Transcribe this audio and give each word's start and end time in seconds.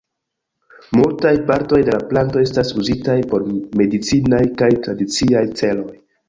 Multaj 0.99 1.33
partoj 1.51 1.81
de 1.89 1.93
la 1.95 1.99
planto 2.13 2.41
estas 2.45 2.71
uzitaj 2.85 3.19
por 3.35 3.45
medicinaj 3.83 4.41
kaj 4.63 4.71
tradiciaj 4.89 5.45
celoj. 5.63 5.89